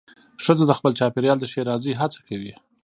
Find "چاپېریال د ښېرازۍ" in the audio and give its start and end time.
0.99-1.93